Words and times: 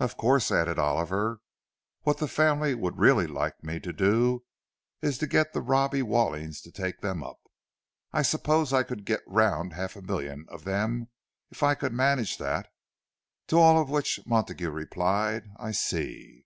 "Of 0.00 0.16
course," 0.16 0.50
added 0.50 0.80
Oliver, 0.80 1.38
"what 2.00 2.18
the 2.18 2.26
family 2.26 2.74
would 2.74 2.98
really 2.98 3.28
like 3.28 3.62
me 3.62 3.78
to 3.78 3.92
do 3.92 4.42
is 5.00 5.18
to 5.18 5.28
get 5.28 5.52
the 5.52 5.60
Robbie 5.60 6.02
Wallings 6.02 6.60
to 6.62 6.72
take 6.72 7.00
them 7.00 7.22
up. 7.22 7.38
I 8.12 8.22
suppose 8.22 8.72
I 8.72 8.82
could 8.82 9.04
get 9.04 9.20
round 9.24 9.74
half 9.74 9.94
a 9.94 10.02
million 10.02 10.46
of 10.48 10.64
them 10.64 11.10
if 11.52 11.62
I 11.62 11.76
could 11.76 11.92
manage 11.92 12.38
that." 12.38 12.72
To 13.46 13.60
all 13.60 13.80
of 13.80 13.88
which 13.88 14.18
Montague 14.26 14.68
replied, 14.68 15.44
"I 15.58 15.70
see." 15.70 16.44